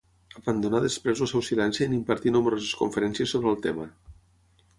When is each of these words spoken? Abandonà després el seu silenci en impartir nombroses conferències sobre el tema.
Abandonà 0.39 0.79
després 0.85 1.21
el 1.25 1.29
seu 1.31 1.43
silenci 1.49 1.83
en 1.87 1.93
impartir 1.99 2.33
nombroses 2.37 2.73
conferències 2.81 3.37
sobre 3.37 3.53
el 3.53 3.61
tema. 3.69 3.87